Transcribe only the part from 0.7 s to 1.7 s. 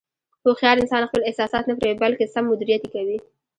انسان خپل احساسات